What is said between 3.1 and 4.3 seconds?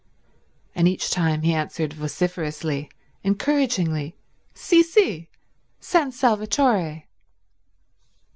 encouragingly,